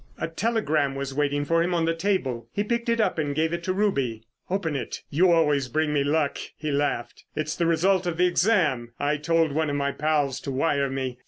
A 0.17 0.27
telegram 0.27 0.95
was 0.95 1.13
waiting 1.13 1.45
for 1.45 1.61
him 1.61 1.75
on 1.75 1.85
the 1.85 1.93
table. 1.93 2.49
He 2.53 2.63
picked 2.63 2.89
it 2.89 2.99
up 2.99 3.19
and 3.19 3.35
gave 3.35 3.53
it 3.53 3.63
to 3.65 3.71
Ruby. 3.71 4.23
"Open 4.49 4.75
it, 4.75 5.03
you 5.11 5.31
always 5.31 5.67
bring 5.67 5.93
me 5.93 6.03
luck," 6.03 6.39
he 6.57 6.71
laughed. 6.71 7.25
"It's 7.35 7.55
the 7.55 7.67
result 7.67 8.07
of 8.07 8.17
the 8.17 8.25
exam. 8.25 8.93
I 8.99 9.17
told 9.17 9.51
one 9.51 9.69
of 9.69 9.75
my 9.75 9.91
pals 9.91 10.39
to 10.39 10.51
wire 10.51 10.89
me. 10.89 11.19